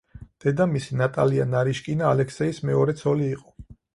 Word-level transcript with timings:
დედამისი 0.45 0.95
ნატალია 1.01 1.45
ნარიშკინა 1.51 2.09
ალექსეის 2.13 2.61
მეორე 2.69 2.99
ცოლი 3.05 3.31
იყო. 3.37 3.57